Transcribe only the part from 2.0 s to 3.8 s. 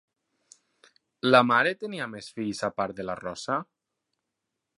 més fills a part de la Rosa?